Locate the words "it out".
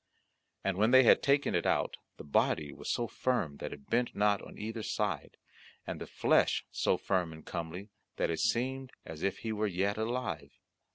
1.53-1.97